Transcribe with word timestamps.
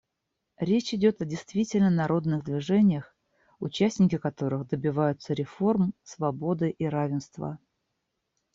Речь 0.57 0.95
идет 0.95 1.21
о 1.21 1.25
действительно 1.25 1.91
народных 1.91 2.43
движениях, 2.43 3.15
участники 3.59 4.17
которых 4.17 4.67
добиваются 4.67 5.35
реформ, 5.35 5.93
свободы 6.01 6.71
и 6.71 6.87
равенства. 6.87 7.59